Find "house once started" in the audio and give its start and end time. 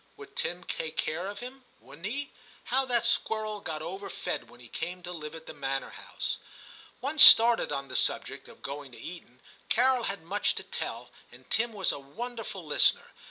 5.91-7.71